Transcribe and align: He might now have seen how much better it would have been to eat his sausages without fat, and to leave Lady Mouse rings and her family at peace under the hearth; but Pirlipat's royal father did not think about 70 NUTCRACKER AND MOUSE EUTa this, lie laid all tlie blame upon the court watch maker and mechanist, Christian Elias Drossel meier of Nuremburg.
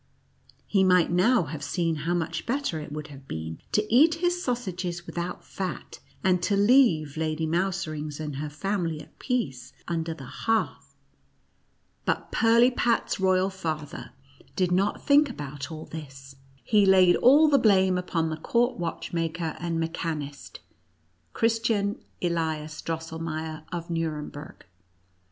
He 0.65 0.83
might 0.83 1.11
now 1.11 1.43
have 1.43 1.63
seen 1.63 1.93
how 2.09 2.15
much 2.15 2.47
better 2.47 2.79
it 2.79 2.91
would 2.91 3.09
have 3.09 3.27
been 3.27 3.59
to 3.71 3.85
eat 3.93 4.15
his 4.15 4.43
sausages 4.43 5.05
without 5.05 5.45
fat, 5.45 5.99
and 6.23 6.41
to 6.41 6.57
leave 6.57 7.17
Lady 7.17 7.45
Mouse 7.45 7.85
rings 7.85 8.19
and 8.19 8.37
her 8.37 8.49
family 8.49 8.99
at 8.99 9.19
peace 9.19 9.73
under 9.87 10.15
the 10.15 10.25
hearth; 10.25 10.95
but 12.03 12.31
Pirlipat's 12.31 13.19
royal 13.19 13.51
father 13.51 14.09
did 14.55 14.71
not 14.71 15.05
think 15.05 15.29
about 15.29 15.61
70 15.65 15.65
NUTCRACKER 15.67 15.75
AND 15.75 15.93
MOUSE 15.93 15.93
EUTa 15.93 16.05
this, 16.05 16.35
lie 16.73 16.97
laid 16.97 17.15
all 17.17 17.47
tlie 17.51 17.61
blame 17.61 17.97
upon 17.99 18.29
the 18.31 18.37
court 18.37 18.79
watch 18.79 19.13
maker 19.13 19.55
and 19.59 19.79
mechanist, 19.79 20.61
Christian 21.33 22.01
Elias 22.23 22.81
Drossel 22.81 23.19
meier 23.19 23.65
of 23.71 23.89
Nuremburg. 23.91 24.63